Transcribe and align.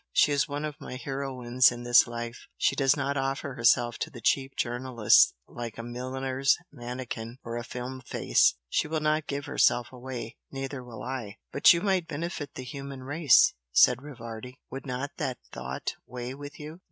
She 0.13 0.31
is 0.31 0.47
one 0.47 0.65
of 0.65 0.81
my 0.81 0.95
heroines 0.95 1.71
in 1.71 1.83
this 1.83 2.07
life 2.07 2.47
she 2.57 2.75
does 2.75 2.97
not 2.97 3.17
offer 3.17 3.53
herself 3.53 3.99
to 3.99 4.09
the 4.09 4.19
cheap 4.19 4.55
journalist 4.55 5.35
like 5.47 5.77
a 5.77 5.83
milliner's 5.83 6.57
mannequin 6.71 7.37
or 7.43 7.55
a 7.55 7.63
film 7.63 8.01
face. 8.03 8.55
She 8.67 8.87
will 8.87 8.99
not 8.99 9.27
give 9.27 9.45
herself 9.45 9.91
away 9.93 10.37
neither 10.51 10.83
will 10.83 11.03
I!" 11.03 11.37
"But 11.51 11.71
you 11.71 11.81
might 11.81 12.07
benefit 12.07 12.55
the 12.55 12.63
human 12.63 13.03
race" 13.03 13.53
said 13.73 14.01
Rivardi 14.01 14.59
"Would 14.71 14.87
not 14.87 15.11
that 15.17 15.37
thought 15.51 15.93
weigh 16.07 16.33
with 16.33 16.59
you?" 16.59 16.79